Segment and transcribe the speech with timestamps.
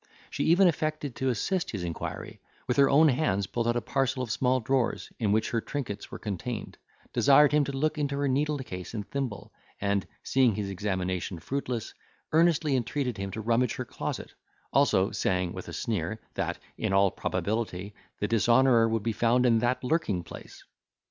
[0.31, 4.23] She even affected to assist his inquiry; with her own hands pulled out a parcel
[4.23, 6.79] of small drawers, in which her trinkets were contained;
[7.13, 11.93] desired him to look into her needlecase and thimble, and, seeing his examination fruitless,
[12.31, 14.33] earnestly intreated him to rummage her closet
[14.73, 19.59] also, saying, with a sneer, that, in all probability, the dishonourer would be found in
[19.59, 20.63] that lurking place.